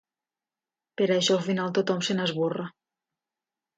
Per 1.01 1.07
això 1.15 1.37
al 1.37 1.45
final 1.49 1.71
tothom 1.77 2.03
se 2.09 2.17
n'esborra. 2.17 2.67